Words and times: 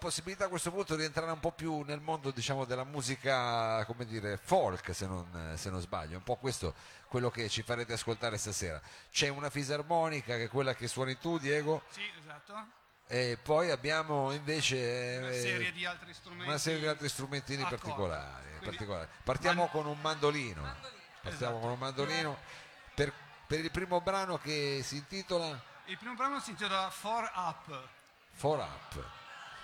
possibilità 0.00 0.46
a 0.46 0.48
questo 0.48 0.72
punto 0.72 0.96
di 0.96 1.04
entrare 1.04 1.30
un 1.30 1.38
po' 1.38 1.52
più 1.52 1.82
nel 1.82 2.00
mondo 2.00 2.30
diciamo, 2.30 2.64
della 2.64 2.84
musica 2.84 3.84
come 3.84 4.06
dire 4.06 4.36
folk 4.42 4.94
se 4.94 5.06
non, 5.06 5.52
se 5.56 5.70
non 5.70 5.80
sbaglio 5.80 6.14
è 6.14 6.16
un 6.16 6.22
po' 6.22 6.36
questo 6.36 6.74
quello 7.06 7.30
che 7.30 7.48
ci 7.48 7.62
farete 7.62 7.92
ascoltare 7.92 8.38
stasera 8.38 8.80
c'è 9.12 9.28
una 9.28 9.50
fisarmonica 9.50 10.36
che 10.36 10.44
è 10.44 10.48
quella 10.48 10.74
che 10.74 10.88
suoni 10.88 11.18
tu 11.18 11.38
Diego 11.38 11.82
Sì, 11.90 12.02
esatto. 12.18 12.66
e 13.06 13.38
poi 13.42 13.70
abbiamo 13.70 14.32
invece 14.32 15.16
Una 15.20 15.28
eh, 15.30 15.40
serie 15.40 15.72
di 15.72 15.84
altri 15.84 16.14
strumenti. 16.14 16.48
una 16.48 16.58
serie 16.58 16.80
di 16.80 16.86
altri 16.86 17.08
strumentini 17.08 17.62
particolari, 17.62 18.48
particolari. 18.64 19.08
partiamo 19.22 19.62
Man- 19.62 19.70
con 19.70 19.86
un 19.86 20.00
mandolino 20.00 20.62
partiamo 20.62 21.36
Esatto. 21.36 21.58
con 21.58 21.70
un 21.70 21.78
mandolino 21.78 22.38
per, 22.94 23.12
per 23.46 23.60
il 23.60 23.70
primo 23.70 24.00
brano 24.00 24.38
che 24.38 24.80
si 24.82 24.96
intitola 24.96 25.60
Il 25.84 25.98
primo 25.98 26.14
brano 26.14 26.40
si 26.40 26.50
intitola 26.50 26.88
Four 26.90 27.30
Up. 27.34 27.88
4 28.40 28.62
up 28.62 29.04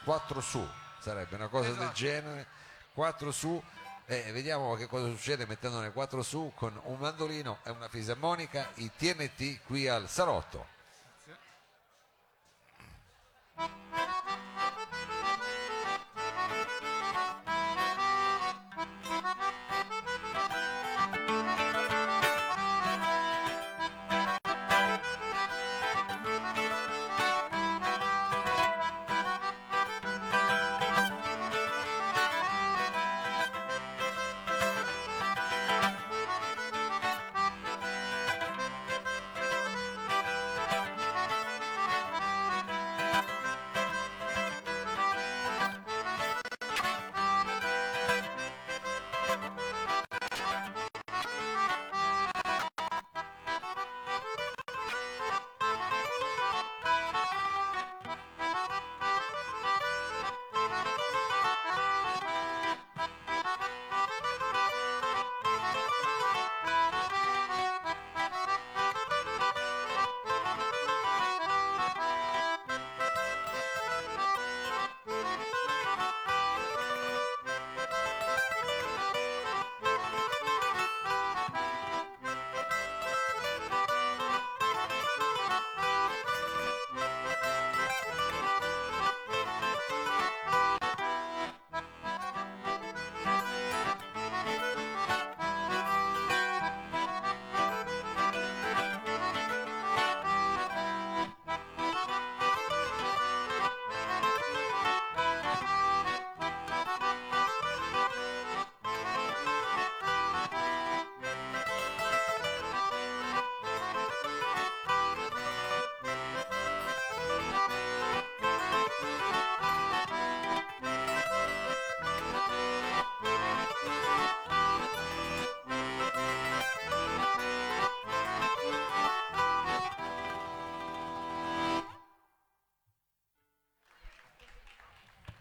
4 0.07 0.41
su 0.41 0.65
sarebbe 1.01 1.35
una 1.35 1.49
cosa 1.49 1.69
del 1.71 1.79
Esatto. 1.79 1.93
genere. 1.95 2.47
4 2.95 3.33
su 3.33 3.61
e 4.07 4.31
vediamo 4.31 4.77
che 4.77 4.87
cosa 4.87 5.07
succede 5.09 5.47
mettendone 5.47 5.91
4 5.91 6.23
su 6.23 6.53
con 6.55 6.81
un 6.85 6.97
mandolino 6.99 7.59
e 7.65 7.71
una 7.71 7.89
fisarmonica 7.89 8.71
i 8.75 8.89
TNT 8.97 9.63
qui 9.67 9.89
al 9.89 10.09
Salotto 10.09 10.67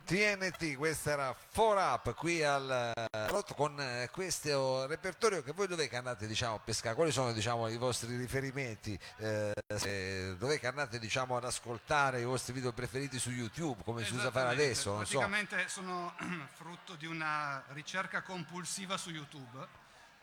TNT, 0.06 0.76
questa 0.76 1.12
era 1.12 1.36
4 1.54 1.80
Up 1.80 2.14
qui 2.14 2.44
al 2.44 2.94
eh, 2.96 3.08
Salotto 3.12 3.56
con 3.56 3.80
eh, 3.82 4.08
questo 4.12 4.86
repertorio 4.86 5.42
che 5.42 5.52
voi 5.52 5.66
dove 5.66 5.88
che 5.88 5.98
andate 5.98 6.28
diciamo, 6.28 6.56
a 6.56 6.60
pescare? 6.60 6.94
Quali 6.94 7.12
sono 7.12 7.34
diciamo, 7.34 7.68
i 7.70 7.78
vostri 7.78 8.16
riferimenti? 8.16 8.98
Eh, 9.18 9.52
se- 9.76 10.38
dove 10.38 10.60
che 10.60 10.68
andate 10.68 11.00
diciamo, 11.00 11.36
ad 11.36 11.44
ascoltare 11.44 12.22
i 12.22 12.24
vostri 12.24 12.54
video 12.54 12.72
preferiti 12.72 13.18
su 13.18 13.32
YouTube 13.32 13.82
come 13.84 14.06
si 14.06 14.14
usa 14.14 14.30
fare 14.30 14.50
adesso? 14.50 14.94
Non 14.94 15.06
so. 15.08 15.18
Praticamente 15.18 15.68
sono 15.68 16.14
frutto 16.54 16.94
di 16.94 17.08
una 17.08 17.64
ricerca 17.70 18.22
compulsiva 18.22 18.98
su 18.98 19.10
YouTube. 19.10 19.68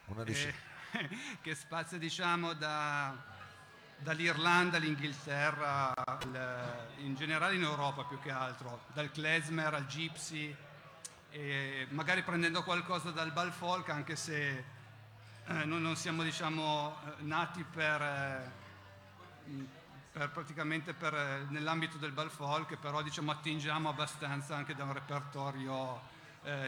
Una 0.06 0.22
eh, 0.22 0.24
ricerca. 0.24 0.70
che 1.42 1.54
spazia 1.56 1.98
diciamo 1.98 2.52
da- 2.52 3.40
dall'Irlanda 4.02 4.76
all'Inghilterra, 4.76 5.94
al- 5.94 6.86
in 6.98 7.14
generale 7.14 7.54
in 7.54 7.62
Europa 7.62 8.04
più 8.04 8.18
che 8.20 8.30
altro, 8.30 8.82
dal 8.92 9.10
klezmer 9.10 9.74
al 9.74 9.86
gypsy, 9.86 10.54
magari 11.90 12.22
prendendo 12.22 12.62
qualcosa 12.62 13.10
dal 13.10 13.32
bal 13.32 13.52
folk 13.52 13.88
anche 13.88 14.16
se 14.16 14.64
eh, 15.46 15.64
noi 15.64 15.80
non 15.80 15.96
siamo 15.96 16.22
diciamo, 16.22 16.96
eh, 17.04 17.22
nati 17.22 17.64
per, 17.64 18.00
eh, 18.02 18.50
per 20.12 20.30
praticamente 20.30 20.92
per, 20.92 21.14
eh, 21.14 21.46
nell'ambito 21.48 21.96
del 21.96 22.12
bal 22.12 22.30
folk, 22.30 22.76
però 22.76 23.02
diciamo, 23.02 23.32
attingiamo 23.32 23.88
abbastanza 23.88 24.54
anche 24.56 24.74
da 24.74 24.84
un 24.84 24.92
repertorio 24.92 26.10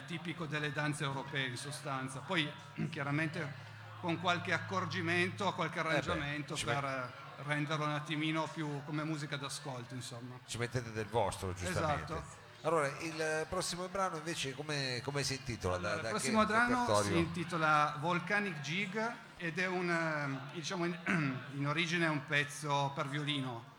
tipico 0.07 0.47
delle 0.47 0.71
danze 0.71 1.03
europee 1.03 1.49
in 1.49 1.57
sostanza. 1.57 2.21
Poi 2.21 2.49
chiaramente 2.91 3.63
con 4.01 4.21
qualche 4.21 4.53
accorgimento, 4.53 5.53
qualche 5.53 5.81
arrangiamento 5.81 6.55
Eh 6.55 6.57
ci 6.57 6.65
per 6.65 7.24
renderlo 7.45 7.85
un 7.85 7.93
attimino 7.93 8.49
più 8.53 8.83
come 8.85 9.05
musica 9.05 9.37
d'ascolto, 9.37 9.95
insomma. 9.95 10.39
Ci 10.47 10.59
mettete 10.59 10.93
del 10.93 11.07
vostro, 11.07 11.53
giustamente. 11.55 12.13
Esatto. 12.13 12.43
Allora, 12.63 12.87
il 13.01 13.47
prossimo 13.49 13.89
brano 13.89 14.17
invece 14.17 14.55
come, 14.55 15.01
come 15.05 15.23
si 15.23 15.35
intitola? 15.35 15.77
Da- 15.77 15.95
da 15.97 16.01
il 16.01 16.09
prossimo 16.09 16.47
brano 16.47 17.03
si 17.03 17.17
intitola 17.17 17.97
Volcanic 18.01 18.61
Jig 18.61 19.13
ed 19.37 19.59
è 19.59 19.67
un, 19.67 19.91
eh, 19.91 20.55
diciamo 20.55 20.87
in, 20.87 20.97
in 21.57 21.67
origine 21.67 22.07
è 22.07 22.09
un 22.09 22.25
pezzo 22.27 22.93
per 22.95 23.09
violino. 23.09 23.73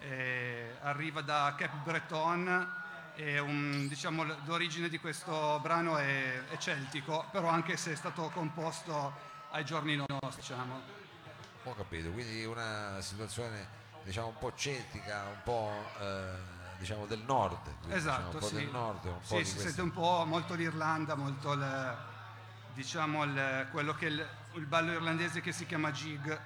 Eh, 0.00 0.76
arriva 0.82 1.20
da 1.22 1.54
Cap 1.56 1.82
Breton 1.84 2.72
e 3.14 3.38
un- 3.38 3.86
diciamo, 3.88 4.24
l'origine 4.46 4.88
di 4.88 4.98
questo 4.98 5.60
brano 5.62 5.96
è, 5.96 6.44
è 6.48 6.56
celtico, 6.58 7.26
però 7.30 7.48
anche 7.48 7.76
se 7.76 7.92
è 7.92 7.94
stato 7.94 8.30
composto 8.34 9.14
ai 9.52 9.64
giorni 9.64 9.94
nostri, 9.94 10.40
diciamo. 10.40 11.02
Ho 11.64 11.74
capito, 11.74 12.10
quindi 12.10 12.44
una 12.44 13.00
situazione 13.00 13.82
diciamo 14.04 14.28
un 14.28 14.38
po' 14.38 14.52
celtica, 14.54 15.22
un 15.28 15.40
po' 15.44 15.72
eh, 16.00 16.32
diciamo 16.78 17.06
del 17.06 17.20
nord. 17.26 17.56
quindi, 17.62 17.94
diciamo, 17.94 17.94
Esatto, 17.96 18.34
un 18.36 18.38
po' 18.40 18.46
sì. 18.46 18.54
del 18.56 18.68
nord, 18.70 19.04
un 19.06 19.12
po' 19.18 19.38
Sì, 19.38 19.44
si 19.44 19.52
questa- 19.52 19.60
sente 19.62 19.80
un 19.80 19.92
po' 19.92 20.24
molto 20.26 20.54
l'Irlanda, 20.54 21.14
molto 21.14 21.52
il, 21.54 21.96
diciamo 22.74 23.24
il- 23.24 23.68
quello 23.70 23.94
che 23.94 24.06
è 24.06 24.10
il, 24.10 24.28
il 24.54 24.66
ballo 24.66 24.92
irlandese 24.92 25.40
che 25.40 25.52
si 25.52 25.64
chiama 25.64 25.90
jig, 25.90 26.38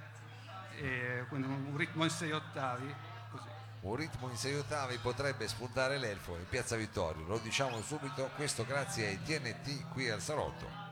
e 0.76 1.24
quindi 1.28 1.48
un 1.48 1.76
ritmo 1.76 2.04
in 2.04 2.10
sei 2.10 2.30
ottavi, 2.30 2.94
così. 3.32 3.48
Un 3.80 3.96
ritmo 3.96 4.28
in 4.30 4.36
sei 4.36 4.54
ottavi 4.54 4.98
potrebbe 4.98 5.48
spuntare 5.48 5.98
l'elfo 5.98 6.36
in 6.36 6.48
Piazza 6.48 6.76
Vittorio, 6.76 7.26
lo 7.26 7.38
diciamo 7.38 7.80
subito, 7.82 8.30
questo 8.36 8.64
grazie 8.64 9.06
ai 9.08 9.22
TNT 9.22 9.88
qui 9.92 10.08
al 10.08 10.20
Salotto. 10.20 10.86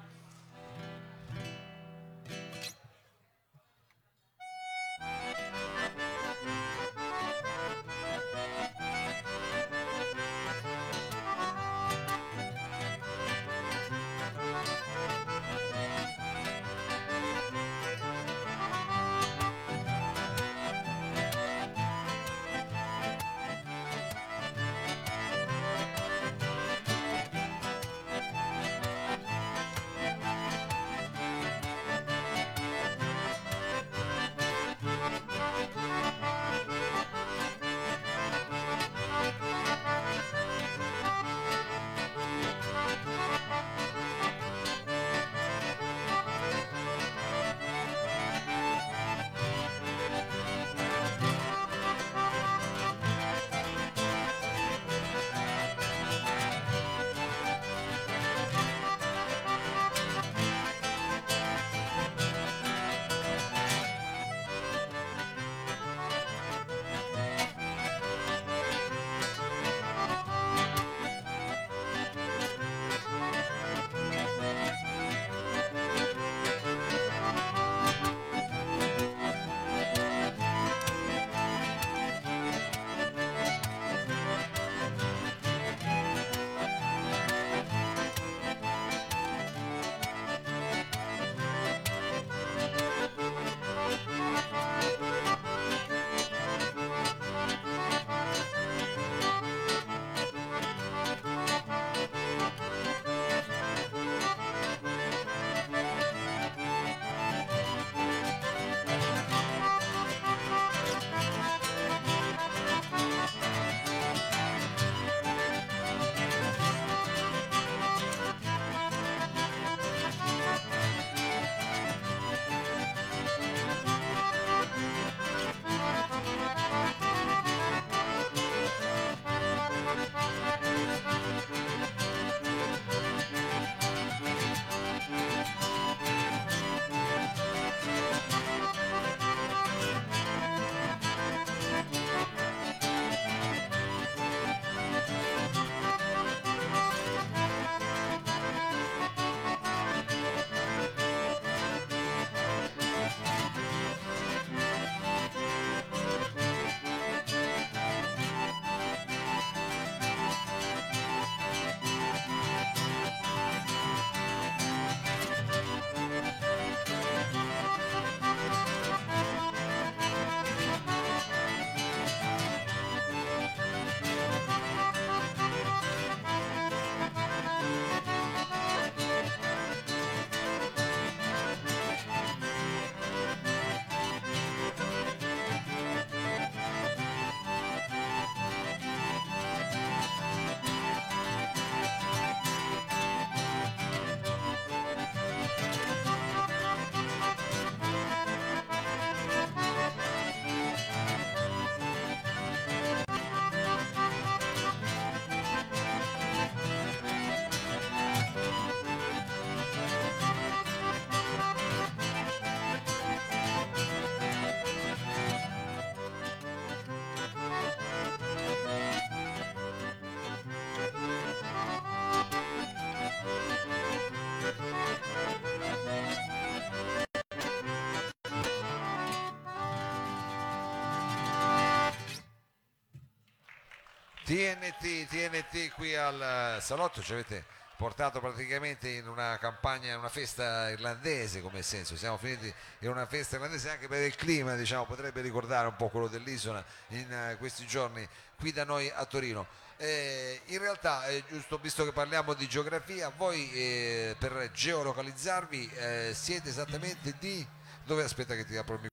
TNT, 234.26 235.06
TNT 235.06 235.70
qui 235.70 235.94
al 235.94 236.58
salotto 236.60 237.00
ci 237.00 237.12
avete 237.12 237.44
portato 237.76 238.18
praticamente 238.18 238.88
in 238.88 239.06
una 239.06 239.38
campagna, 239.38 239.96
una 239.96 240.08
festa 240.08 240.68
irlandese 240.68 241.40
come 241.40 241.62
senso, 241.62 241.96
siamo 241.96 242.16
finiti 242.16 242.52
in 242.80 242.88
una 242.88 243.06
festa 243.06 243.36
irlandese 243.36 243.70
anche 243.70 243.86
per 243.86 244.02
il 244.02 244.16
clima, 244.16 244.56
diciamo, 244.56 244.84
potrebbe 244.84 245.20
ricordare 245.20 245.68
un 245.68 245.76
po' 245.76 245.90
quello 245.90 246.08
dell'isola 246.08 246.64
in 246.88 247.12
eh, 247.12 247.36
questi 247.38 247.68
giorni 247.68 248.04
qui 248.36 248.50
da 248.50 248.64
noi 248.64 248.90
a 248.92 249.04
Torino. 249.04 249.46
Eh, 249.76 250.40
in 250.46 250.58
realtà, 250.58 251.06
è 251.06 251.22
giusto, 251.28 251.58
visto 251.58 251.84
che 251.84 251.92
parliamo 251.92 252.34
di 252.34 252.48
geografia, 252.48 253.12
voi 253.16 253.48
eh, 253.52 254.16
per 254.18 254.50
geolocalizzarvi 254.52 255.70
eh, 255.72 256.10
siete 256.14 256.48
esattamente 256.48 257.14
di... 257.20 257.46
Dove 257.84 258.02
aspetta 258.02 258.34
che 258.34 258.44
ti 258.44 258.56
apro 258.56 258.74
il 258.74 258.80
microfono? 258.80 258.84